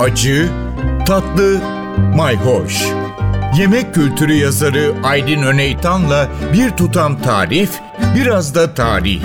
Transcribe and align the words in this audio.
acı, 0.00 0.48
tatlı, 1.06 1.60
mayhoş. 2.16 2.86
Yemek 3.58 3.94
kültürü 3.94 4.32
yazarı 4.32 4.94
Aydın 5.04 5.42
Öneytan'la 5.42 6.28
bir 6.52 6.70
tutam 6.70 7.22
tarif, 7.22 7.80
biraz 8.16 8.54
da 8.54 8.74
tarih. 8.74 9.22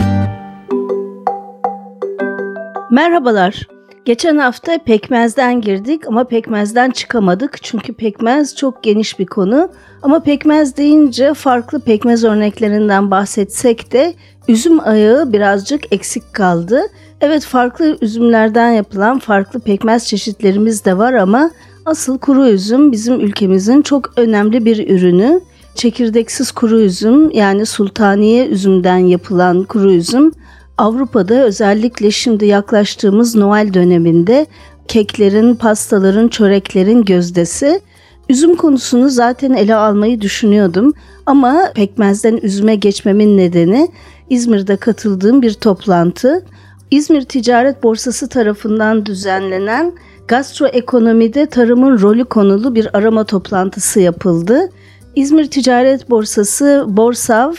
Merhabalar. 2.91 3.67
Geçen 4.05 4.37
hafta 4.37 4.77
pekmezden 4.85 5.61
girdik 5.61 6.07
ama 6.07 6.23
pekmezden 6.23 6.91
çıkamadık. 6.91 7.63
Çünkü 7.63 7.93
pekmez 7.93 8.55
çok 8.55 8.83
geniş 8.83 9.19
bir 9.19 9.25
konu. 9.25 9.69
Ama 10.01 10.23
pekmez 10.23 10.77
deyince 10.77 11.33
farklı 11.33 11.79
pekmez 11.79 12.23
örneklerinden 12.23 13.11
bahsetsek 13.11 13.91
de 13.91 14.13
üzüm 14.47 14.79
ayağı 14.87 15.33
birazcık 15.33 15.93
eksik 15.93 16.33
kaldı. 16.33 16.81
Evet 17.21 17.45
farklı 17.45 17.97
üzümlerden 18.01 18.71
yapılan 18.71 19.19
farklı 19.19 19.59
pekmez 19.59 20.07
çeşitlerimiz 20.07 20.85
de 20.85 20.97
var 20.97 21.13
ama 21.13 21.51
asıl 21.85 22.17
kuru 22.17 22.47
üzüm 22.47 22.91
bizim 22.91 23.19
ülkemizin 23.19 23.81
çok 23.81 24.13
önemli 24.17 24.65
bir 24.65 24.89
ürünü. 24.89 25.41
Çekirdeksiz 25.75 26.51
kuru 26.51 26.79
üzüm 26.79 27.31
yani 27.31 27.65
sultaniye 27.65 28.47
üzümden 28.47 28.97
yapılan 28.97 29.63
kuru 29.63 29.91
üzüm 29.91 30.31
Avrupa'da 30.77 31.33
özellikle 31.33 32.11
şimdi 32.11 32.45
yaklaştığımız 32.45 33.35
Noel 33.35 33.73
döneminde 33.73 34.45
keklerin, 34.87 35.55
pastaların, 35.55 36.27
çöreklerin 36.27 37.03
gözdesi. 37.03 37.81
Üzüm 38.29 38.55
konusunu 38.55 39.09
zaten 39.09 39.53
ele 39.53 39.75
almayı 39.75 40.21
düşünüyordum 40.21 40.93
ama 41.25 41.71
pekmezden 41.75 42.39
üzüme 42.41 42.75
geçmemin 42.75 43.37
nedeni 43.37 43.89
İzmir'de 44.29 44.77
katıldığım 44.77 45.41
bir 45.41 45.53
toplantı. 45.53 46.45
İzmir 46.91 47.21
Ticaret 47.21 47.83
Borsası 47.83 48.29
tarafından 48.29 49.05
düzenlenen 49.05 49.93
gastroekonomide 50.27 51.45
tarımın 51.45 52.01
rolü 52.01 52.25
konulu 52.25 52.75
bir 52.75 52.97
arama 52.97 53.23
toplantısı 53.23 53.99
yapıldı. 53.99 54.69
İzmir 55.15 55.45
Ticaret 55.45 56.09
Borsası, 56.09 56.85
Borsav 56.87 57.53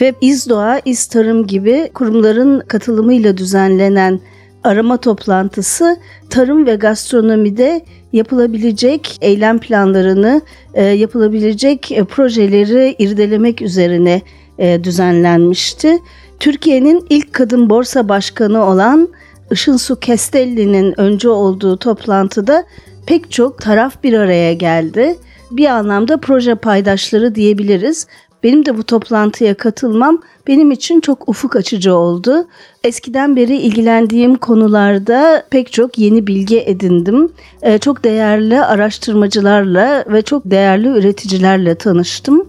ve 0.00 0.14
İzdoğa, 0.20 0.80
İztarım 0.84 1.46
gibi 1.46 1.90
kurumların 1.94 2.60
katılımıyla 2.60 3.36
düzenlenen 3.36 4.20
arama 4.64 4.96
toplantısı 4.96 5.96
tarım 6.30 6.66
ve 6.66 6.74
gastronomide 6.74 7.84
yapılabilecek 8.12 9.18
eylem 9.20 9.58
planlarını, 9.58 10.42
e, 10.74 10.84
yapılabilecek 10.84 11.92
e, 11.92 12.04
projeleri 12.04 12.96
irdelemek 12.98 13.62
üzerine 13.62 14.22
e, 14.58 14.84
düzenlenmişti. 14.84 15.98
Türkiye'nin 16.40 17.06
ilk 17.10 17.32
kadın 17.32 17.70
borsa 17.70 18.08
başkanı 18.08 18.64
olan 18.64 19.08
Işınsu 19.50 20.00
Kestelli'nin 20.00 21.00
önce 21.00 21.28
olduğu 21.28 21.76
toplantıda 21.76 22.64
pek 23.06 23.30
çok 23.30 23.60
taraf 23.60 24.02
bir 24.04 24.12
araya 24.12 24.52
geldi. 24.52 25.16
Bir 25.50 25.66
anlamda 25.66 26.16
proje 26.16 26.54
paydaşları 26.54 27.34
diyebiliriz. 27.34 28.06
Benim 28.42 28.66
de 28.66 28.78
bu 28.78 28.82
toplantıya 28.82 29.54
katılmam 29.54 30.22
benim 30.46 30.70
için 30.70 31.00
çok 31.00 31.28
ufuk 31.28 31.56
açıcı 31.56 31.94
oldu. 31.94 32.46
Eskiden 32.84 33.36
beri 33.36 33.56
ilgilendiğim 33.56 34.34
konularda 34.34 35.44
pek 35.50 35.72
çok 35.72 35.98
yeni 35.98 36.26
bilgi 36.26 36.60
edindim. 36.60 37.32
Ee, 37.62 37.78
çok 37.78 38.04
değerli 38.04 38.60
araştırmacılarla 38.60 40.04
ve 40.08 40.22
çok 40.22 40.42
değerli 40.44 40.88
üreticilerle 40.88 41.74
tanıştım. 41.74 42.48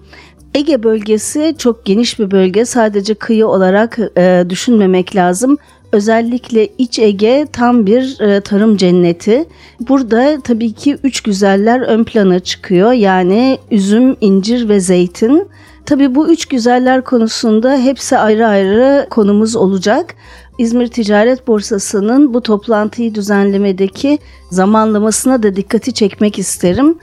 Ege 0.56 0.84
bölgesi 0.84 1.56
çok 1.58 1.86
geniş 1.86 2.20
bir 2.20 2.32
bölge. 2.32 2.66
Sadece 2.66 3.14
kıyı 3.14 3.48
olarak 3.48 4.00
e, 4.18 4.46
düşünmemek 4.50 5.16
lazım. 5.16 5.58
Özellikle 5.92 6.68
İç 6.78 7.00
Ege 7.00 7.48
tam 7.54 7.86
bir 7.86 8.20
e, 8.20 8.42
tarım 8.42 8.78
cenneti. 8.78 9.46
Burada 9.80 10.38
tabii 10.44 10.74
ki 10.74 10.98
üç 11.04 11.22
güzeller 11.22 11.82
ön 11.82 12.04
plana 12.04 12.40
çıkıyor. 12.40 12.92
Yani 12.92 13.58
üzüm, 13.72 14.16
incir 14.22 14.70
ve 14.70 14.80
zeytin. 14.80 15.48
Tabii 15.86 16.16
bu 16.16 16.30
üç 16.30 16.46
güzeller 16.46 17.04
konusunda 17.04 17.78
hepsi 17.78 18.18
ayrı 18.18 18.48
ayrı 18.48 19.08
konumuz 19.10 19.56
olacak. 19.56 20.16
İzmir 20.58 20.88
Ticaret 20.88 21.48
Borsası'nın 21.48 22.34
bu 22.34 22.42
toplantıyı 22.42 23.16
düzenlemedeki 23.16 24.20
zamanlamasına 24.52 25.44
da 25.44 25.56
dikkati 25.56 25.94
çekmek 25.94 26.40
isterim. 26.40 26.98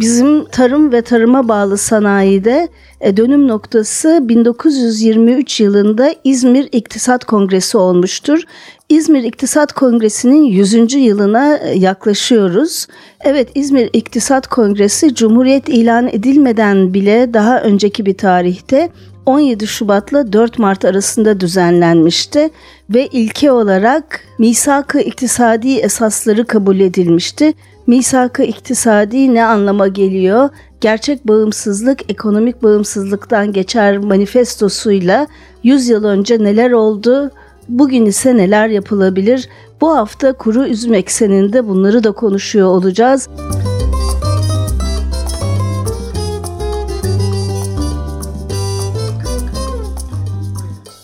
Bizim 0.00 0.44
tarım 0.44 0.92
ve 0.92 1.02
tarıma 1.02 1.48
bağlı 1.48 1.78
sanayide 1.78 2.68
e, 3.00 3.16
dönüm 3.16 3.48
noktası 3.48 4.18
1923 4.22 5.60
yılında 5.60 6.14
İzmir 6.24 6.68
İktisat 6.72 7.24
Kongresi 7.24 7.78
olmuştur. 7.78 8.42
İzmir 8.88 9.22
İktisat 9.22 9.72
Kongresi'nin 9.72 10.42
100. 10.44 10.94
yılına 10.94 11.56
e, 11.56 11.78
yaklaşıyoruz. 11.78 12.86
Evet 13.20 13.48
İzmir 13.54 13.90
İktisat 13.92 14.46
Kongresi 14.46 15.14
Cumhuriyet 15.14 15.68
ilan 15.68 16.08
edilmeden 16.08 16.94
bile 16.94 17.34
daha 17.34 17.60
önceki 17.60 18.06
bir 18.06 18.16
tarihte 18.16 18.88
17 19.26 19.66
Şubat'la 19.66 20.32
4 20.32 20.58
Mart 20.58 20.84
arasında 20.84 21.40
düzenlenmişti 21.40 22.50
ve 22.90 23.06
ilke 23.06 23.52
olarak 23.52 24.20
misak-ı 24.38 25.00
iktisadi 25.00 25.74
esasları 25.74 26.46
kabul 26.46 26.80
edilmişti. 26.80 27.54
Misak-ı 27.86 28.42
iktisadi 28.42 29.34
ne 29.34 29.44
anlama 29.44 29.88
geliyor? 29.88 30.48
Gerçek 30.80 31.28
bağımsızlık 31.28 32.10
ekonomik 32.10 32.62
bağımsızlıktan 32.62 33.52
geçer 33.52 33.98
manifestosuyla 33.98 35.26
100 35.62 35.88
yıl 35.88 36.04
önce 36.04 36.44
neler 36.44 36.70
oldu? 36.70 37.30
Bugün 37.68 38.06
ise 38.06 38.36
neler 38.36 38.68
yapılabilir? 38.68 39.48
Bu 39.80 39.96
hafta 39.96 40.32
kuru 40.32 40.66
üzüm 40.66 40.94
ekseninde 40.94 41.68
bunları 41.68 42.04
da 42.04 42.12
konuşuyor 42.12 42.68
olacağız. 42.68 43.28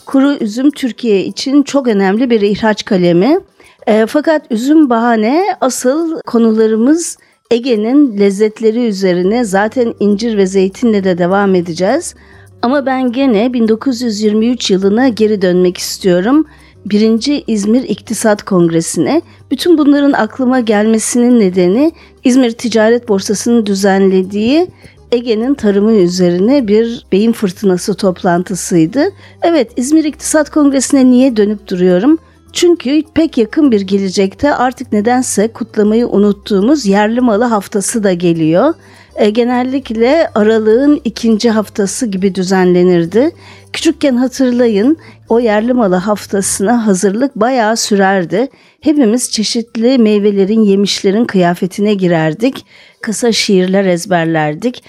Kuru 0.07 0.35
üzüm 0.35 0.71
Türkiye 0.71 1.25
için 1.25 1.63
çok 1.63 1.89
önemli 1.89 2.31
bir 2.31 2.41
ihraç 2.41 2.85
kalemi. 2.85 3.41
E, 3.89 4.07
fakat 4.07 4.43
üzüm 4.51 4.91
bahane 4.91 5.45
asıl 5.61 6.21
konularımız 6.21 7.19
Ege'nin 7.51 8.19
lezzetleri 8.19 8.87
üzerine 8.87 9.45
zaten 9.45 9.95
incir 10.01 10.37
ve 10.37 10.47
zeytinle 10.47 11.05
de 11.05 11.19
devam 11.19 11.55
edeceğiz. 11.55 12.15
Ama 12.63 12.87
ben 12.87 13.13
gene 13.13 13.53
1923 13.53 14.71
yılına 14.71 15.09
geri 15.09 15.43
dönmek 15.43 15.79
istiyorum. 15.79 16.47
Birinci 16.87 17.45
İzmir 17.47 17.83
İktisat 17.83 18.43
Kongresi'ne. 18.43 19.23
Bütün 19.51 19.79
bunların 19.79 20.13
aklıma 20.13 20.61
gelmesinin 20.61 21.41
nedeni 21.41 21.93
İzmir 22.25 22.53
Ticaret 22.53 23.09
Borsası'nın 23.09 23.67
düzenlediği 23.67 24.67
Ege'nin 25.13 25.55
tarımı 25.55 25.93
üzerine 25.93 26.69
bir 26.69 27.07
beyin 27.13 27.33
fırtınası 27.33 27.95
toplantısıydı. 27.95 29.05
Evet 29.43 29.71
İzmir 29.77 30.05
İktisat 30.05 30.51
Kongresi'ne 30.51 31.11
niye 31.11 31.37
dönüp 31.37 31.69
duruyorum? 31.69 32.19
Çünkü 32.53 33.03
pek 33.15 33.39
yakın 33.39 33.73
bir 33.73 33.81
gelecekte 33.81 34.55
artık 34.55 34.93
nedense 34.93 35.49
kutlamayı 35.49 36.09
unuttuğumuz 36.09 36.87
yerli 36.87 37.21
malı 37.21 37.45
haftası 37.45 38.05
da 38.05 38.13
geliyor. 38.13 38.75
E, 39.17 39.31
genellikle 39.31 40.31
aralığın 40.35 41.01
ikinci 41.05 41.51
haftası 41.51 42.07
gibi 42.07 42.35
düzenlenirdi. 42.35 43.31
Küçükken 43.73 44.17
hatırlayın 44.17 44.97
o 45.29 45.41
yerli 45.41 45.73
malı 45.73 45.95
haftasına 45.95 46.87
hazırlık 46.87 47.37
bayağı 47.37 47.77
sürerdi. 47.77 48.49
Hepimiz 48.81 49.31
çeşitli 49.31 49.99
meyvelerin, 49.99 50.61
yemişlerin 50.63 51.25
kıyafetine 51.25 51.95
girerdik. 51.95 52.65
Kısa 53.03 53.33
şiirler 53.33 53.85
ezberlerdik. 53.85 54.85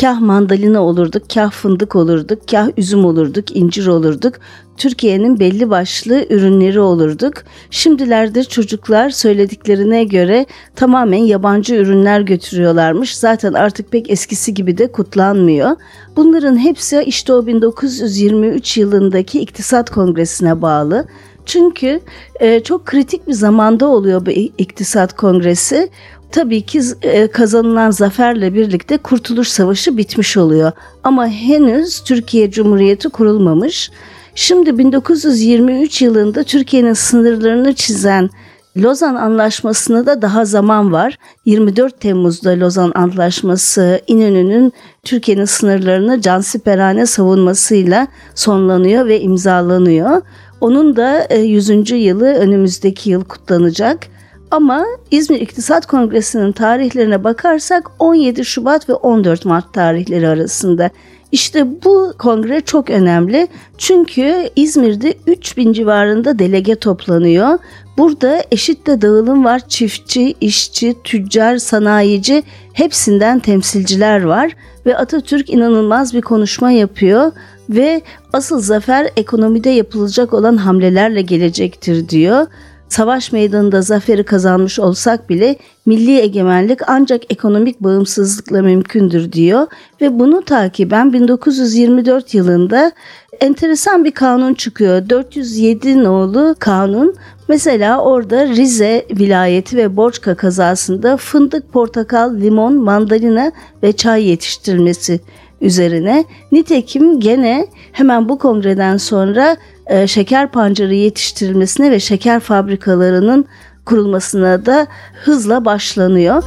Kah 0.00 0.20
mandalina 0.20 0.82
olurduk, 0.82 1.22
kah 1.34 1.50
fındık 1.50 1.96
olurduk, 1.96 2.48
kah 2.50 2.68
üzüm 2.76 3.04
olurduk, 3.04 3.56
incir 3.56 3.86
olurduk. 3.86 4.34
Türkiye'nin 4.76 5.40
belli 5.40 5.70
başlı 5.70 6.26
ürünleri 6.30 6.80
olurduk. 6.80 7.34
Şimdilerde 7.70 8.44
çocuklar 8.44 9.10
söylediklerine 9.10 10.04
göre 10.04 10.46
tamamen 10.76 11.18
yabancı 11.18 11.74
ürünler 11.74 12.20
götürüyorlarmış. 12.20 13.16
Zaten 13.16 13.52
artık 13.52 13.92
pek 13.92 14.10
eskisi 14.10 14.54
gibi 14.54 14.78
de 14.78 14.92
kutlanmıyor. 14.92 15.70
Bunların 16.16 16.56
hepsi 16.56 17.02
işte 17.06 17.32
o 17.32 17.46
1923 17.46 18.76
yılındaki 18.76 19.40
İktisat 19.40 19.90
Kongresi'ne 19.90 20.62
bağlı. 20.62 21.06
Çünkü 21.46 22.00
e, 22.40 22.60
çok 22.60 22.86
kritik 22.86 23.28
bir 23.28 23.32
zamanda 23.32 23.86
oluyor 23.86 24.26
bu 24.26 24.30
İktisat 24.30 25.16
Kongresi 25.16 25.90
tabii 26.32 26.62
ki 26.62 26.80
e, 27.02 27.26
kazanılan 27.26 27.90
zaferle 27.90 28.54
birlikte 28.54 28.96
Kurtuluş 28.96 29.48
Savaşı 29.48 29.96
bitmiş 29.96 30.36
oluyor. 30.36 30.72
Ama 31.04 31.28
henüz 31.28 32.00
Türkiye 32.00 32.50
Cumhuriyeti 32.50 33.08
kurulmamış. 33.08 33.90
Şimdi 34.34 34.78
1923 34.78 36.02
yılında 36.02 36.42
Türkiye'nin 36.42 36.92
sınırlarını 36.92 37.74
çizen 37.74 38.30
Lozan 38.76 39.14
Anlaşması'na 39.14 40.06
da 40.06 40.22
daha 40.22 40.44
zaman 40.44 40.92
var. 40.92 41.18
24 41.44 42.00
Temmuz'da 42.00 42.50
Lozan 42.50 42.92
Anlaşması 42.94 44.00
İnönü'nün 44.06 44.72
Türkiye'nin 45.04 45.44
sınırlarını 45.44 46.20
cansiperane 46.20 47.06
savunmasıyla 47.06 48.06
sonlanıyor 48.34 49.06
ve 49.06 49.20
imzalanıyor. 49.20 50.22
Onun 50.62 50.96
da 50.96 51.28
100. 51.34 51.70
E, 51.70 51.96
yılı 51.96 52.26
önümüzdeki 52.26 53.10
yıl 53.10 53.24
kutlanacak. 53.24 54.06
Ama 54.50 54.84
İzmir 55.10 55.40
İktisat 55.40 55.86
Kongresi'nin 55.86 56.52
tarihlerine 56.52 57.24
bakarsak 57.24 57.90
17 57.98 58.44
Şubat 58.44 58.88
ve 58.88 58.94
14 58.94 59.44
Mart 59.44 59.74
tarihleri 59.74 60.28
arasında. 60.28 60.90
İşte 61.32 61.84
bu 61.84 62.14
kongre 62.18 62.60
çok 62.60 62.90
önemli. 62.90 63.48
Çünkü 63.78 64.48
İzmir'de 64.56 65.14
3000 65.26 65.72
civarında 65.72 66.38
delege 66.38 66.74
toplanıyor. 66.74 67.58
Burada 67.98 68.42
eşit 68.50 68.86
de 68.86 69.02
dağılım 69.02 69.44
var. 69.44 69.68
Çiftçi, 69.68 70.34
işçi, 70.40 70.94
tüccar, 71.04 71.56
sanayici 71.56 72.42
hepsinden 72.72 73.38
temsilciler 73.38 74.22
var 74.22 74.56
ve 74.86 74.96
Atatürk 74.96 75.50
inanılmaz 75.50 76.14
bir 76.14 76.22
konuşma 76.22 76.70
yapıyor 76.70 77.32
ve 77.74 78.02
asıl 78.32 78.60
zafer 78.60 79.10
ekonomide 79.16 79.70
yapılacak 79.70 80.34
olan 80.34 80.56
hamlelerle 80.56 81.22
gelecektir 81.22 82.08
diyor. 82.08 82.46
Savaş 82.88 83.32
meydanında 83.32 83.82
zaferi 83.82 84.24
kazanmış 84.24 84.78
olsak 84.78 85.30
bile 85.30 85.56
milli 85.86 86.18
egemenlik 86.18 86.80
ancak 86.86 87.32
ekonomik 87.32 87.80
bağımsızlıkla 87.80 88.62
mümkündür 88.62 89.32
diyor 89.32 89.66
ve 90.00 90.18
bunu 90.18 90.42
takiben 90.42 91.12
1924 91.12 92.34
yılında 92.34 92.92
enteresan 93.40 94.04
bir 94.04 94.10
kanun 94.10 94.54
çıkıyor. 94.54 95.08
407 95.08 96.04
nolu 96.04 96.54
kanun 96.58 97.14
Mesela 97.48 98.00
orada 98.00 98.46
Rize 98.46 99.06
vilayeti 99.10 99.76
ve 99.76 99.96
Borçka 99.96 100.34
kazasında 100.34 101.16
fındık, 101.16 101.72
portakal, 101.72 102.34
limon, 102.34 102.74
mandalina 102.74 103.52
ve 103.82 103.92
çay 103.92 104.24
yetiştirilmesi 104.24 105.20
üzerine. 105.62 106.24
Nitekim 106.52 107.20
gene 107.20 107.66
hemen 107.92 108.28
bu 108.28 108.38
kongreden 108.38 108.96
sonra 108.96 109.56
e, 109.86 110.06
şeker 110.06 110.50
pancarı 110.50 110.94
yetiştirilmesine 110.94 111.90
ve 111.90 112.00
şeker 112.00 112.40
fabrikalarının 112.40 113.44
kurulmasına 113.84 114.66
da 114.66 114.86
hızla 115.24 115.64
başlanıyor. 115.64 116.42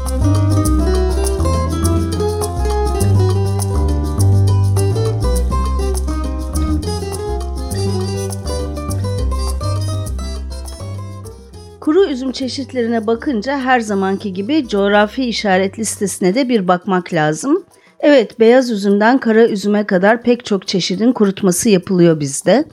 Kuru 11.79 12.05
üzüm 12.05 12.31
çeşitlerine 12.31 13.07
bakınca 13.07 13.59
her 13.59 13.79
zamanki 13.79 14.33
gibi 14.33 14.67
coğrafi 14.67 15.25
işaret 15.25 15.79
listesine 15.79 16.35
de 16.35 16.49
bir 16.49 16.67
bakmak 16.67 17.13
lazım. 17.13 17.63
Evet, 18.07 18.39
beyaz 18.39 18.71
üzümden 18.71 19.17
kara 19.17 19.47
üzüme 19.47 19.83
kadar 19.83 20.21
pek 20.21 20.45
çok 20.45 20.67
çeşidin 20.67 21.11
kurutması 21.11 21.69
yapılıyor 21.69 22.19
bizde. 22.19 22.65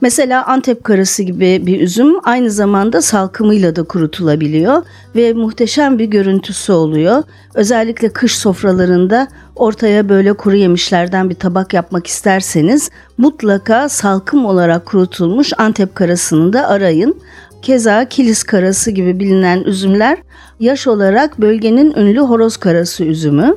Mesela 0.00 0.46
Antep 0.46 0.84
karası 0.84 1.22
gibi 1.22 1.62
bir 1.66 1.80
üzüm 1.80 2.14
aynı 2.24 2.50
zamanda 2.50 3.02
salkımıyla 3.02 3.76
da 3.76 3.82
kurutulabiliyor 3.82 4.82
ve 5.16 5.32
muhteşem 5.32 5.98
bir 5.98 6.04
görüntüsü 6.04 6.72
oluyor. 6.72 7.22
Özellikle 7.54 8.08
kış 8.08 8.38
sofralarında 8.38 9.28
ortaya 9.56 10.08
böyle 10.08 10.32
kuru 10.32 10.56
yemişlerden 10.56 11.30
bir 11.30 11.34
tabak 11.34 11.74
yapmak 11.74 12.06
isterseniz 12.06 12.90
mutlaka 13.18 13.88
salkım 13.88 14.46
olarak 14.46 14.86
kurutulmuş 14.86 15.52
Antep 15.58 15.94
karasını 15.94 16.52
da 16.52 16.68
arayın. 16.68 17.20
Keza 17.62 18.04
kilis 18.04 18.42
karası 18.42 18.90
gibi 18.90 19.20
bilinen 19.20 19.62
üzümler 19.62 20.18
yaş 20.60 20.86
olarak 20.86 21.40
bölgenin 21.40 21.94
ünlü 21.96 22.20
horoz 22.20 22.56
karası 22.56 23.04
üzümü. 23.04 23.56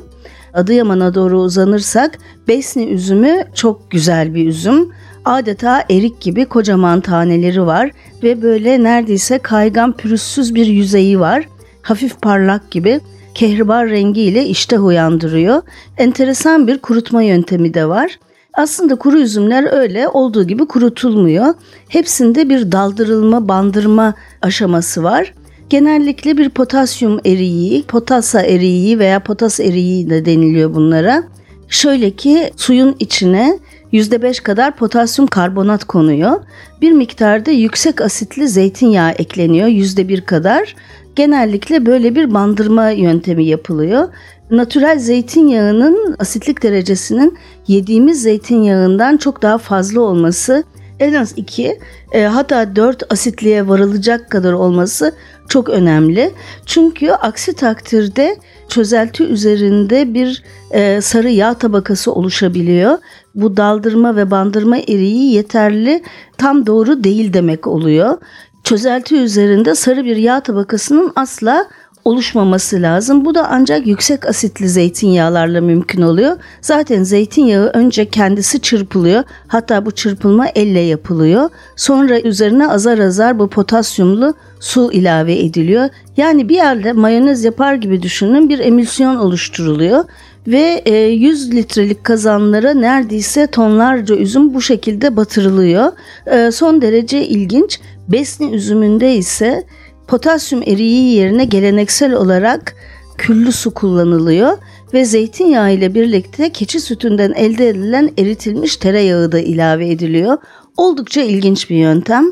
Adıyaman'a 0.54 1.16
doğru 1.16 1.40
uzanırsak 1.40 2.18
Besni 2.48 2.86
üzümü 2.86 3.44
çok 3.54 3.92
güzel 3.92 4.36
bir 4.36 4.48
üzüm. 4.48 4.90
Adeta 5.26 5.84
erik 5.90 6.22
gibi 6.22 6.46
kocaman 6.46 7.02
taneleri 7.02 7.66
var 7.66 7.92
ve 8.24 8.42
böyle 8.42 8.84
neredeyse 8.84 9.40
kaygan 9.40 9.94
pürüzsüz 9.98 10.56
bir 10.56 10.66
yüzeyi 10.66 11.20
var. 11.20 11.48
Hafif 11.82 12.22
parlak 12.22 12.72
gibi 12.72 13.00
kehribar 13.34 13.90
rengiyle 13.90 14.46
iştah 14.46 14.86
uyandırıyor. 14.86 15.62
Enteresan 15.98 16.68
bir 16.68 16.78
kurutma 16.78 17.24
yöntemi 17.24 17.74
de 17.74 17.86
var. 17.90 18.20
Aslında 18.54 18.96
kuru 18.96 19.20
üzümler 19.20 19.74
öyle 19.74 20.08
olduğu 20.08 20.44
gibi 20.44 20.66
kurutulmuyor. 20.66 21.54
Hepsinde 21.90 22.50
bir 22.50 22.72
daldırılma, 22.72 23.48
bandırma 23.48 24.14
aşaması 24.42 25.04
var. 25.04 25.34
Genellikle 25.74 26.38
bir 26.38 26.50
potasyum 26.50 27.20
eriği, 27.26 27.84
potasa 27.84 28.42
eriği 28.42 29.00
veya 29.00 29.20
potas 29.20 29.60
eriği 29.60 30.10
de 30.10 30.26
deniliyor 30.26 30.74
bunlara. 30.74 31.24
Şöyle 31.70 32.12
ki 32.12 32.52
suyun 32.56 32.96
içine 33.00 33.60
%5 33.94 34.44
kadar 34.44 34.76
potasyum 34.76 35.28
karbonat 35.28 35.84
konuyor. 35.84 36.42
Bir 36.82 36.92
miktarda 36.92 37.52
yüksek 37.52 38.02
asitli 38.02 38.48
zeytinyağı 38.48 39.12
ekleniyor 39.12 39.68
%1 39.68 40.22
kadar. 40.22 40.76
Genellikle 41.16 41.86
böyle 41.86 42.16
bir 42.16 42.34
bandırma 42.34 42.90
yöntemi 42.90 43.46
yapılıyor. 43.46 44.08
Natürel 44.52 45.00
zeytinyağının 45.00 46.16
asitlik 46.20 46.64
derecesinin 46.64 47.38
yediğimiz 47.68 48.22
zeytinyağından 48.22 49.18
çok 49.18 49.42
daha 49.42 49.58
fazla 49.58 50.02
olması 50.02 50.64
en 51.00 51.14
az 51.14 51.34
2 51.38 51.80
e, 52.12 52.24
hatta 52.24 52.76
4 52.76 53.14
asitliğe 53.14 53.68
varılacak 53.68 54.30
kadar 54.30 54.54
olması 54.54 55.16
çok 55.54 55.70
önemli. 55.70 56.32
Çünkü 56.66 57.12
aksi 57.12 57.54
takdirde 57.54 58.38
çözelti 58.70 59.24
üzerinde 59.24 60.14
bir 60.14 60.44
e, 60.72 61.02
sarı 61.02 61.30
yağ 61.30 61.54
tabakası 61.54 62.12
oluşabiliyor. 62.14 62.98
Bu 63.36 63.58
daldırma 63.58 64.16
ve 64.16 64.32
bandırma 64.32 64.78
eriği 64.78 65.34
yeterli 65.34 66.04
tam 66.38 66.66
doğru 66.66 67.04
değil 67.04 67.34
demek 67.34 67.68
oluyor. 67.68 68.18
Çözelti 68.64 69.16
üzerinde 69.16 69.76
sarı 69.76 70.06
bir 70.06 70.16
yağ 70.16 70.40
tabakasının 70.40 71.12
asla 71.16 71.66
oluşmaması 72.06 72.82
lazım. 72.82 73.26
Bu 73.26 73.36
da 73.36 73.48
ancak 73.50 73.88
yüksek 73.88 74.26
asitli 74.26 74.70
zeytinyağlarla 74.70 75.62
mümkün 75.62 76.02
oluyor. 76.02 76.38
Zaten 76.62 77.04
zeytinyağı 77.04 77.68
önce 77.68 78.10
kendisi 78.10 78.62
çırpılıyor. 78.62 79.24
Hatta 79.48 79.86
bu 79.86 79.92
çırpılma 79.92 80.48
elle 80.48 80.80
yapılıyor. 80.80 81.50
Sonra 81.76 82.20
üzerine 82.20 82.68
azar 82.68 83.00
azar 83.00 83.40
bu 83.40 83.48
potasyumlu 83.48 84.34
su 84.60 84.92
ilave 84.92 85.40
ediliyor. 85.40 85.90
Yani 86.18 86.50
bir 86.50 86.56
yerde 86.56 86.94
mayonez 86.94 87.44
yapar 87.44 87.74
gibi 87.74 88.02
düşünün 88.02 88.50
bir 88.50 88.60
emülsiyon 88.60 89.16
oluşturuluyor 89.16 90.04
ve 90.48 90.84
100 91.10 91.50
e, 91.50 91.56
litrelik 91.56 92.04
kazanlara 92.04 92.74
neredeyse 92.74 93.48
tonlarca 93.48 94.16
üzüm 94.16 94.54
bu 94.54 94.62
şekilde 94.62 95.18
batırılıyor. 95.18 95.92
E, 96.26 96.52
son 96.52 96.82
derece 96.82 97.28
ilginç. 97.28 97.80
Besni 98.08 98.56
üzümünde 98.56 99.16
ise 99.16 99.64
Potasyum 100.08 100.64
eriği 100.64 101.16
yerine 101.16 101.46
geleneksel 101.46 102.14
olarak 102.14 102.76
küllü 103.18 103.52
su 103.52 103.74
kullanılıyor 103.74 104.58
ve 104.94 105.06
zeytinyağı 105.06 105.74
ile 105.74 105.96
birlikte 105.96 106.50
keçi 106.50 106.80
sütünden 106.80 107.32
elde 107.32 107.70
edilen 107.70 108.12
eritilmiş 108.18 108.78
tereyağı 108.78 109.32
da 109.32 109.40
ilave 109.40 109.90
ediliyor. 109.90 110.38
Oldukça 110.78 111.22
ilginç 111.22 111.70
bir 111.70 111.76
yöntem. 111.76 112.26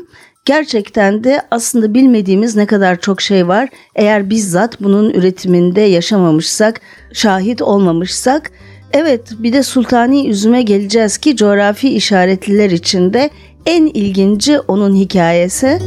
Gerçekten 0.44 1.24
de 1.24 1.42
aslında 1.50 1.94
bilmediğimiz 1.94 2.56
ne 2.56 2.66
kadar 2.66 3.00
çok 3.00 3.20
şey 3.20 3.48
var. 3.48 3.68
Eğer 3.94 4.30
bizzat 4.30 4.80
bunun 4.80 5.10
üretiminde 5.10 5.80
yaşamamışsak, 5.80 6.80
şahit 7.12 7.62
olmamışsak. 7.62 8.50
Evet 8.92 9.20
bir 9.38 9.52
de 9.52 9.62
sultani 9.62 10.28
üzüme 10.28 10.62
geleceğiz 10.62 11.18
ki 11.18 11.36
coğrafi 11.36 11.88
işaretliler 11.88 12.70
içinde 12.70 13.30
en 13.66 13.86
ilginci 13.86 14.60
onun 14.60 14.94
hikayesi. 14.94 15.78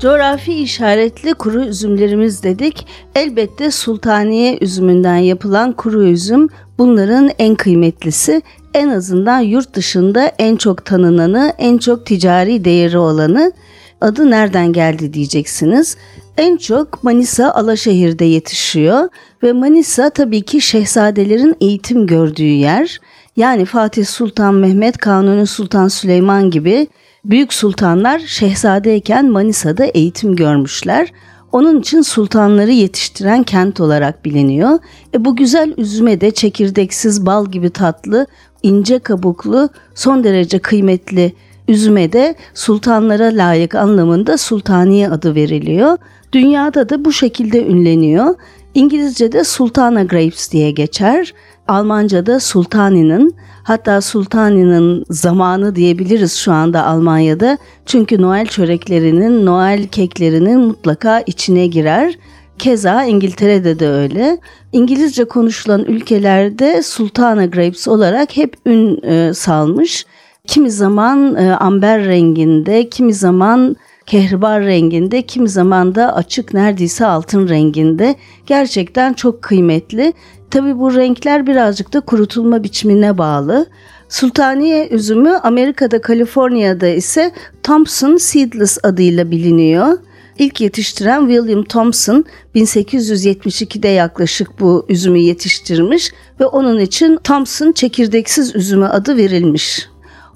Coğrafi 0.00 0.52
işaretli 0.52 1.34
kuru 1.34 1.64
üzümlerimiz 1.64 2.42
dedik. 2.42 2.86
Elbette 3.14 3.70
sultaniye 3.70 4.58
üzümünden 4.60 5.16
yapılan 5.16 5.72
kuru 5.72 6.04
üzüm 6.04 6.48
bunların 6.78 7.30
en 7.38 7.54
kıymetlisi. 7.54 8.42
En 8.74 8.88
azından 8.88 9.40
yurt 9.40 9.74
dışında 9.74 10.32
en 10.38 10.56
çok 10.56 10.84
tanınanı, 10.84 11.52
en 11.58 11.78
çok 11.78 12.06
ticari 12.06 12.64
değeri 12.64 12.98
olanı. 12.98 13.52
Adı 14.00 14.30
nereden 14.30 14.72
geldi 14.72 15.12
diyeceksiniz. 15.12 15.96
En 16.38 16.56
çok 16.56 17.04
Manisa 17.04 17.50
Alaşehir'de 17.50 18.24
yetişiyor 18.24 19.08
ve 19.42 19.52
Manisa 19.52 20.10
tabii 20.10 20.42
ki 20.42 20.60
şehzadelerin 20.60 21.56
eğitim 21.60 22.06
gördüğü 22.06 22.42
yer. 22.42 23.00
Yani 23.36 23.64
Fatih 23.64 24.06
Sultan 24.06 24.54
Mehmet, 24.54 24.98
Kanuni 24.98 25.46
Sultan 25.46 25.88
Süleyman 25.88 26.50
gibi 26.50 26.86
Büyük 27.30 27.52
sultanlar 27.52 28.18
şehzadeyken 28.18 29.30
Manisa'da 29.30 29.84
eğitim 29.84 30.36
görmüşler. 30.36 31.12
Onun 31.52 31.80
için 31.80 32.02
sultanları 32.02 32.70
yetiştiren 32.70 33.42
kent 33.42 33.80
olarak 33.80 34.24
biliniyor. 34.24 34.78
E 35.14 35.24
bu 35.24 35.36
güzel 35.36 35.74
üzüme 35.76 36.20
de 36.20 36.30
çekirdeksiz 36.30 37.26
bal 37.26 37.46
gibi 37.46 37.70
tatlı, 37.70 38.26
ince 38.62 38.98
kabuklu, 38.98 39.68
son 39.94 40.24
derece 40.24 40.58
kıymetli 40.58 41.32
üzüme 41.68 42.12
de 42.12 42.34
sultanlara 42.54 43.24
layık 43.24 43.74
anlamında 43.74 44.38
sultaniye 44.38 45.10
adı 45.10 45.34
veriliyor. 45.34 45.98
Dünyada 46.32 46.88
da 46.88 47.04
bu 47.04 47.12
şekilde 47.12 47.66
ünleniyor. 47.66 48.34
İngilizce'de 48.74 49.44
Sultana 49.44 50.02
Grapes 50.02 50.52
diye 50.52 50.70
geçer. 50.70 51.34
Almanca'da 51.68 52.40
Sultani'nin 52.40 53.34
hatta 53.62 54.00
Sultani'nin 54.00 55.04
zamanı 55.10 55.76
diyebiliriz 55.76 56.36
şu 56.36 56.52
anda 56.52 56.86
Almanya'da. 56.86 57.58
Çünkü 57.86 58.22
Noel 58.22 58.46
çöreklerinin, 58.46 59.46
Noel 59.46 59.86
keklerinin 59.86 60.60
mutlaka 60.60 61.20
içine 61.20 61.66
girer. 61.66 62.18
Keza 62.58 63.04
İngiltere'de 63.04 63.78
de 63.78 63.88
öyle. 63.88 64.38
İngilizce 64.72 65.24
konuşulan 65.24 65.84
ülkelerde 65.84 66.82
Sultana 66.82 67.46
Grapes 67.46 67.88
olarak 67.88 68.36
hep 68.36 68.56
ün 68.66 69.02
e, 69.02 69.34
salmış. 69.34 70.06
Kimi 70.46 70.70
zaman 70.70 71.34
e, 71.36 71.52
amber 71.52 72.04
renginde, 72.04 72.88
kimi 72.88 73.14
zaman 73.14 73.76
kehribar 74.06 74.62
renginde, 74.62 75.22
kimi 75.22 75.48
zaman 75.48 75.94
da 75.94 76.14
açık 76.14 76.54
neredeyse 76.54 77.06
altın 77.06 77.48
renginde. 77.48 78.14
Gerçekten 78.46 79.12
çok 79.12 79.42
kıymetli. 79.42 80.12
Tabi 80.50 80.78
bu 80.78 80.94
renkler 80.94 81.46
birazcık 81.46 81.92
da 81.92 82.00
kurutulma 82.00 82.62
biçimine 82.62 83.18
bağlı. 83.18 83.66
Sultaniye 84.08 84.88
üzümü 84.88 85.30
Amerika'da 85.30 86.00
Kaliforniya'da 86.00 86.86
ise 86.86 87.32
Thompson 87.62 88.16
Seedless 88.16 88.78
adıyla 88.82 89.30
biliniyor. 89.30 89.98
İlk 90.38 90.60
yetiştiren 90.60 91.28
William 91.28 91.64
Thompson 91.64 92.24
1872'de 92.54 93.88
yaklaşık 93.88 94.60
bu 94.60 94.86
üzümü 94.88 95.18
yetiştirmiş 95.18 96.12
ve 96.40 96.46
onun 96.46 96.80
için 96.80 97.18
Thompson 97.24 97.72
çekirdeksiz 97.72 98.56
üzümü 98.56 98.86
adı 98.86 99.16
verilmiş. 99.16 99.88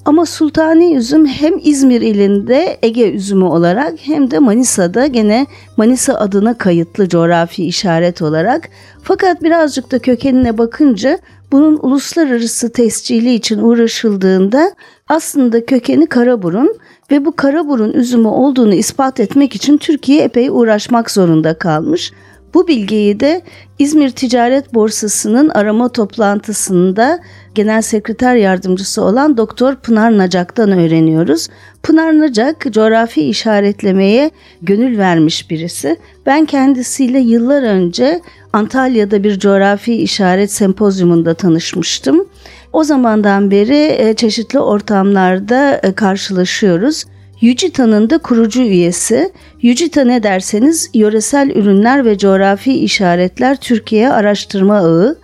Ama 0.04 0.26
sultani 0.26 0.94
üzüm 0.94 1.26
hem 1.26 1.54
İzmir 1.62 2.00
ilinde 2.00 2.78
Ege 2.82 3.10
üzümü 3.12 3.44
olarak 3.44 3.94
hem 4.02 4.30
de 4.30 4.38
Manisa'da 4.38 5.06
gene 5.06 5.46
Manisa 5.76 6.14
adına 6.14 6.58
kayıtlı 6.58 7.08
coğrafi 7.08 7.64
işaret 7.64 8.22
olarak. 8.22 8.68
Fakat 9.02 9.42
birazcık 9.42 9.92
da 9.92 9.98
kökenine 9.98 10.58
bakınca 10.58 11.18
bunun 11.52 11.78
uluslararası 11.82 12.72
tescili 12.72 13.34
için 13.34 13.58
uğraşıldığında 13.58 14.72
aslında 15.08 15.66
kökeni 15.66 16.06
Karaburun 16.06 16.76
ve 17.10 17.24
bu 17.24 17.36
Karaburun 17.36 17.92
üzümü 17.92 18.28
olduğunu 18.28 18.74
ispat 18.74 19.20
etmek 19.20 19.54
için 19.54 19.78
Türkiye 19.78 20.22
epey 20.22 20.48
uğraşmak 20.50 21.10
zorunda 21.10 21.54
kalmış. 21.54 22.12
Bu 22.54 22.68
bilgiyi 22.68 23.20
de 23.20 23.42
İzmir 23.78 24.10
Ticaret 24.10 24.74
Borsası'nın 24.74 25.48
arama 25.48 25.88
toplantısında 25.88 27.20
Genel 27.54 27.82
Sekreter 27.82 28.34
Yardımcısı 28.36 29.02
olan 29.02 29.36
Doktor 29.36 29.74
Pınar 29.74 30.18
Nacak'tan 30.18 30.72
öğreniyoruz. 30.72 31.48
Pınar 31.82 32.18
Nacak 32.18 32.66
coğrafi 32.72 33.22
işaretlemeye 33.22 34.30
gönül 34.62 34.98
vermiş 34.98 35.50
birisi. 35.50 35.96
Ben 36.26 36.44
kendisiyle 36.44 37.18
yıllar 37.18 37.62
önce 37.62 38.20
Antalya'da 38.52 39.24
bir 39.24 39.38
coğrafi 39.38 39.94
işaret 39.94 40.52
sempozyumunda 40.52 41.34
tanışmıştım. 41.34 42.26
O 42.72 42.84
zamandan 42.84 43.50
beri 43.50 43.94
e, 43.98 44.14
çeşitli 44.14 44.58
ortamlarda 44.58 45.80
e, 45.82 45.92
karşılaşıyoruz. 45.92 47.04
Yücita'nın 47.40 48.10
da 48.10 48.18
kurucu 48.18 48.62
üyesi. 48.62 49.32
Yücita 49.62 50.04
ne 50.04 50.22
derseniz 50.22 50.90
yöresel 50.94 51.50
ürünler 51.50 52.04
ve 52.04 52.18
coğrafi 52.18 52.72
işaretler 52.72 53.56
Türkiye 53.56 54.10
araştırma 54.10 54.76
ağı. 54.76 55.16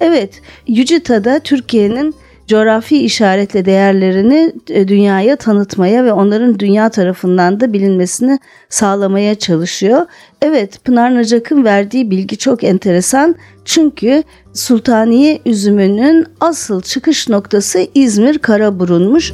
Evet, 0.00 0.40
Yücita'da 0.66 1.38
Türkiye'nin 1.38 2.14
coğrafi 2.46 3.04
işaretle 3.04 3.64
değerlerini 3.64 4.52
e, 4.68 4.88
dünyaya 4.88 5.36
tanıtmaya 5.36 6.04
ve 6.04 6.12
onların 6.12 6.58
dünya 6.58 6.88
tarafından 6.88 7.60
da 7.60 7.72
bilinmesini 7.72 8.38
sağlamaya 8.68 9.34
çalışıyor. 9.34 10.06
Evet, 10.42 10.84
Pınar 10.84 11.14
Nacak'ın 11.14 11.64
verdiği 11.64 12.10
bilgi 12.10 12.38
çok 12.38 12.64
enteresan. 12.64 13.34
Çünkü 13.64 14.22
Sultaniye 14.52 15.40
üzümünün 15.46 16.26
asıl 16.40 16.82
çıkış 16.82 17.28
noktası 17.28 17.86
İzmir 17.94 18.38
Karaburun'muş. 18.38 19.32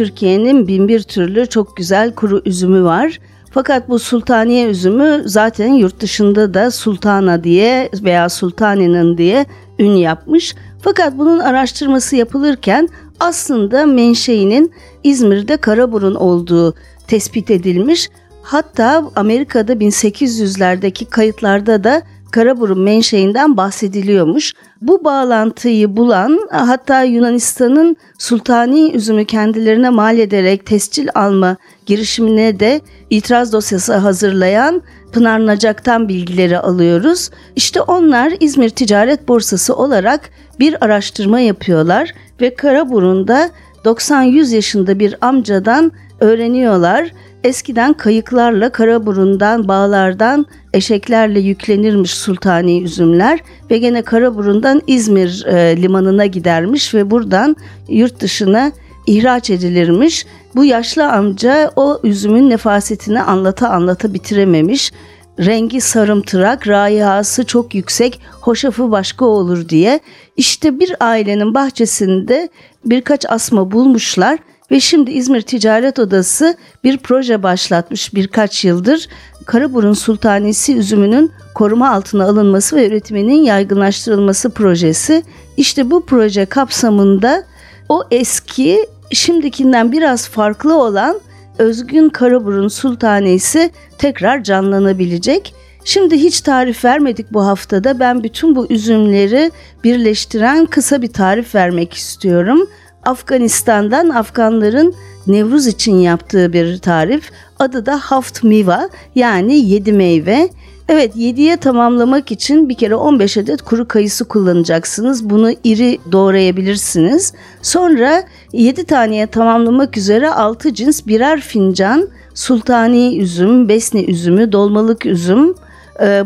Türkiye'nin 0.00 0.68
bin 0.68 0.88
bir 0.88 1.02
türlü 1.02 1.46
çok 1.46 1.76
güzel 1.76 2.14
kuru 2.14 2.42
üzümü 2.44 2.84
var. 2.84 3.18
Fakat 3.50 3.88
bu 3.88 3.98
sultaniye 3.98 4.66
üzümü 4.66 5.22
zaten 5.26 5.72
yurt 5.74 6.00
dışında 6.00 6.54
da 6.54 6.70
sultana 6.70 7.44
diye 7.44 7.90
veya 8.02 8.28
sultaninin 8.28 9.18
diye 9.18 9.46
ün 9.78 9.90
yapmış. 9.90 10.54
Fakat 10.82 11.18
bunun 11.18 11.38
araştırması 11.38 12.16
yapılırken 12.16 12.88
aslında 13.20 13.86
menşeinin 13.86 14.72
İzmir'de 15.04 15.56
Karaburun 15.56 16.14
olduğu 16.14 16.74
tespit 17.06 17.50
edilmiş. 17.50 18.10
Hatta 18.42 19.10
Amerika'da 19.16 19.72
1800'lerdeki 19.72 21.04
kayıtlarda 21.04 21.84
da 21.84 22.02
Karaburun 22.30 22.80
menşeinden 22.80 23.56
bahsediliyormuş. 23.56 24.52
Bu 24.82 25.04
bağlantıyı 25.04 25.96
bulan 25.96 26.40
hatta 26.50 27.02
Yunanistan'ın 27.02 27.96
sultani 28.18 28.92
üzümü 28.92 29.24
kendilerine 29.24 29.90
mal 29.90 30.18
ederek 30.18 30.66
tescil 30.66 31.08
alma 31.14 31.56
girişimine 31.86 32.60
de 32.60 32.80
itiraz 33.10 33.52
dosyası 33.52 33.94
hazırlayan 33.94 34.82
Pınar 35.12 35.46
Nacak'tan 35.46 36.08
bilgileri 36.08 36.58
alıyoruz. 36.58 37.30
İşte 37.56 37.80
onlar 37.80 38.32
İzmir 38.40 38.70
Ticaret 38.70 39.28
Borsası 39.28 39.76
olarak 39.76 40.30
bir 40.58 40.84
araştırma 40.84 41.40
yapıyorlar 41.40 42.14
ve 42.40 42.54
Karaburun'da 42.54 43.50
90-100 43.84 44.54
yaşında 44.54 44.98
bir 44.98 45.14
amcadan 45.20 45.92
öğreniyorlar 46.20 47.12
Eskiden 47.44 47.92
kayıklarla 47.92 48.72
Karaburun'dan, 48.72 49.68
bağlardan 49.68 50.46
eşeklerle 50.74 51.40
yüklenirmiş 51.40 52.14
sultani 52.14 52.82
üzümler 52.82 53.40
ve 53.70 53.78
gene 53.78 54.02
Karaburun'dan 54.02 54.82
İzmir 54.86 55.44
e, 55.46 55.82
limanına 55.82 56.26
gidermiş 56.26 56.94
ve 56.94 57.10
buradan 57.10 57.56
yurt 57.88 58.20
dışına 58.20 58.72
ihraç 59.06 59.50
edilirmiş. 59.50 60.26
Bu 60.54 60.64
yaşlı 60.64 61.12
amca 61.12 61.72
o 61.76 62.00
üzümün 62.02 62.50
nefasetini 62.50 63.22
anlata 63.22 63.68
anlata 63.68 64.14
bitirememiş. 64.14 64.92
Rengi 65.38 65.80
sarımtırak, 65.80 66.68
rayihası 66.68 67.44
çok 67.44 67.74
yüksek, 67.74 68.20
hoşafı 68.40 68.90
başka 68.90 69.24
olur 69.24 69.68
diye. 69.68 70.00
İşte 70.36 70.80
bir 70.80 70.96
ailenin 71.00 71.54
bahçesinde 71.54 72.48
birkaç 72.84 73.26
asma 73.30 73.72
bulmuşlar 73.72 74.38
ve 74.70 74.80
şimdi 74.80 75.10
İzmir 75.10 75.42
Ticaret 75.42 75.98
Odası 75.98 76.56
bir 76.84 76.98
proje 76.98 77.42
başlatmış 77.42 78.14
birkaç 78.14 78.64
yıldır. 78.64 79.08
Karaburun 79.46 79.92
Sultanisi 79.92 80.76
üzümünün 80.76 81.32
koruma 81.54 81.90
altına 81.90 82.24
alınması 82.24 82.76
ve 82.76 82.88
üretiminin 82.88 83.42
yaygınlaştırılması 83.42 84.50
projesi. 84.50 85.22
İşte 85.56 85.90
bu 85.90 86.06
proje 86.06 86.46
kapsamında 86.46 87.44
o 87.88 88.04
eski 88.10 88.86
şimdikinden 89.12 89.92
biraz 89.92 90.28
farklı 90.28 90.82
olan 90.82 91.20
özgün 91.58 92.08
Karaburun 92.08 92.68
Sultanisi 92.68 93.70
tekrar 93.98 94.42
canlanabilecek. 94.42 95.54
Şimdi 95.84 96.16
hiç 96.16 96.40
tarif 96.40 96.84
vermedik 96.84 97.32
bu 97.32 97.46
haftada. 97.46 98.00
Ben 98.00 98.22
bütün 98.22 98.56
bu 98.56 98.66
üzümleri 98.70 99.50
birleştiren 99.84 100.66
kısa 100.66 101.02
bir 101.02 101.12
tarif 101.12 101.54
vermek 101.54 101.94
istiyorum. 101.94 102.68
Afganistan'dan 103.04 104.08
Afganların 104.08 104.94
Nevruz 105.26 105.66
için 105.66 105.94
yaptığı 105.94 106.52
bir 106.52 106.78
tarif. 106.78 107.30
Adı 107.58 107.86
da 107.86 107.98
Haft 107.98 108.42
Miva 108.42 108.88
yani 109.14 109.58
yedi 109.58 109.92
meyve. 109.92 110.48
Evet 110.88 111.16
7'ye 111.16 111.56
tamamlamak 111.56 112.32
için 112.32 112.68
bir 112.68 112.74
kere 112.74 112.94
15 112.94 113.36
adet 113.36 113.62
kuru 113.62 113.88
kayısı 113.88 114.24
kullanacaksınız. 114.24 115.30
Bunu 115.30 115.52
iri 115.64 115.98
doğrayabilirsiniz. 116.12 117.32
Sonra 117.62 118.22
7 118.52 118.84
taneye 118.84 119.26
tamamlamak 119.26 119.96
üzere 119.96 120.30
6 120.30 120.74
cins 120.74 121.06
birer 121.06 121.40
fincan 121.40 122.08
sultani 122.34 123.18
üzüm, 123.18 123.68
besni 123.68 124.04
üzümü, 124.04 124.52
dolmalık 124.52 125.06
üzüm 125.06 125.54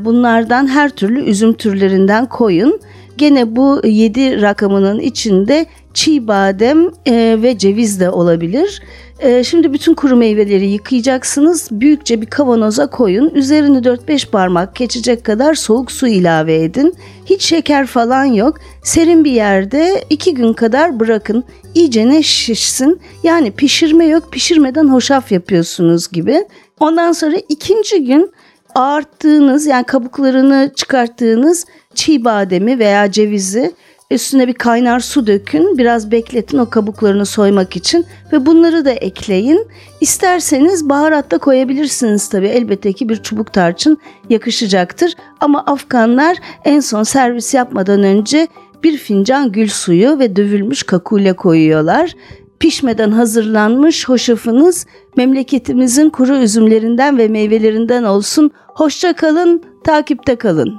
bunlardan 0.01 0.67
her 0.67 0.91
türlü 0.91 1.25
üzüm 1.25 1.53
türlerinden 1.53 2.27
koyun. 2.27 2.81
Gene 3.19 3.57
bu 3.57 3.81
7 3.85 4.43
rakamının 4.43 5.01
içinde 5.01 5.67
çiğ 5.95 6.29
badem 6.29 6.91
e, 7.07 7.39
ve 7.43 7.59
ceviz 7.59 8.01
de 8.01 8.11
olabilir. 8.11 8.83
E, 9.21 9.45
şimdi 9.45 9.73
bütün 9.73 9.95
kuru 9.95 10.17
meyveleri 10.17 10.67
yıkayacaksınız. 10.67 11.69
Büyükçe 11.71 12.21
bir 12.21 12.27
kavanoza 12.27 12.87
koyun. 12.87 13.31
Üzerini 13.31 13.79
4-5 13.79 14.31
parmak 14.31 14.77
geçecek 14.77 15.25
kadar 15.25 15.55
soğuk 15.55 15.93
su 15.93 16.07
ilave 16.07 16.63
edin. 16.63 16.95
Hiç 17.27 17.43
şeker 17.43 17.87
falan 17.87 18.25
yok. 18.25 18.57
Serin 18.83 19.25
bir 19.25 19.33
yerde 19.33 20.05
2 20.11 20.35
gün 20.35 20.53
kadar 20.53 21.01
bırakın. 21.01 21.45
İyice 21.75 22.09
ne 22.09 22.23
şişsin. 22.23 23.01
Yani 23.23 23.51
pişirme 23.51 24.07
yok. 24.07 24.33
Pişirmeden 24.33 24.89
hoşaf 24.89 25.33
yapıyorsunuz 25.33 26.09
gibi. 26.09 26.45
Ondan 26.81 27.13
sonra 27.13 27.37
ikinci 27.49 28.05
gün 28.05 28.31
ağarttığınız 28.75 29.67
yani 29.67 29.85
kabuklarını 29.85 30.73
çıkarttığınız 30.77 31.67
çiğ 31.95 32.25
bademi 32.25 32.79
veya 32.79 33.13
cevizi 33.13 33.75
Üstüne 34.11 34.49
bir 34.49 34.55
kaynar 34.55 35.01
su 35.01 35.27
dökün. 35.27 35.79
Biraz 35.79 36.11
bekletin 36.11 36.59
o 36.59 36.71
kabuklarını 36.71 37.27
soymak 37.27 37.77
için. 37.77 38.07
Ve 38.33 38.47
bunları 38.47 38.85
da 38.85 38.91
ekleyin. 38.91 39.69
İsterseniz 40.01 40.89
baharat 40.89 41.31
da 41.31 41.39
koyabilirsiniz 41.39 42.29
tabii. 42.29 42.49
Elbette 42.49 42.93
ki 42.93 43.09
bir 43.09 43.17
çubuk 43.17 43.53
tarçın 43.53 43.99
yakışacaktır. 44.29 45.15
Ama 45.41 45.65
Afganlar 45.67 46.37
en 46.65 46.81
son 46.81 47.03
servis 47.03 47.55
yapmadan 47.55 48.03
önce 48.03 48.49
bir 48.83 48.99
fincan 48.99 49.53
gül 49.53 49.69
suyu 49.69 50.19
ve 50.19 50.37
dövülmüş 50.37 50.83
kakule 50.83 51.33
koyuyorlar. 51.33 52.15
Pişmeden 52.61 53.11
hazırlanmış 53.11 54.09
hoşafınız 54.09 54.87
memleketimizin 55.17 56.11
kuru 56.11 56.37
üzümlerinden 56.37 57.19
ve 57.19 57.29
meyvelerinden 57.29 58.03
olsun. 58.03 58.51
Hoşça 58.67 59.17
kalın, 59.17 59.63
takipte 59.85 60.37
kalın. 60.37 60.75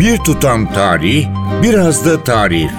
Bir 0.00 0.18
tutam 0.18 0.72
tarih, 0.72 1.26
biraz 1.62 2.06
da 2.06 2.24
tarif. 2.24 2.70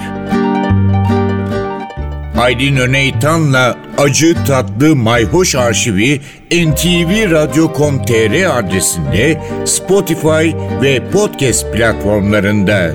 Aydın 2.38 2.76
Öneytan'la 2.76 3.76
Acı 3.98 4.36
Tatlı 4.46 4.96
Mayhoş 4.96 5.54
Arşivi 5.54 6.20
ntvradio.com.tr 6.50 8.58
adresinde 8.58 9.42
Spotify 9.64 10.56
ve 10.82 11.10
podcast 11.10 11.72
platformlarında. 11.72 12.90